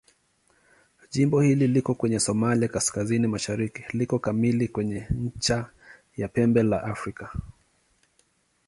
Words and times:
Jimbo 1.11 1.41
hili 1.41 1.67
liko 1.67 1.95
kwenye 1.95 2.19
Somalia 2.19 2.67
kaskazini-mashariki 2.67 3.97
liko 3.97 4.19
kamili 4.19 4.67
kwenye 4.67 5.07
ncha 5.09 5.69
ya 6.17 6.27
Pembe 6.27 6.63
la 6.63 6.83
Afrika. 6.83 7.33